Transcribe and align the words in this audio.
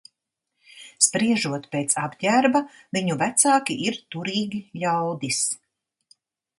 Spriežot 1.07 1.67
pēc 1.75 1.93
apģērba, 2.05 2.63
viņu 2.99 3.21
vecāki 3.23 3.79
ir 3.87 4.03
turīgi 4.17 4.67
ļaudis. 4.87 5.43